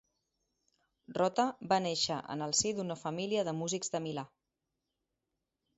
[1.17, 4.27] Rota va néixer en el si d'una família de músics de Milà.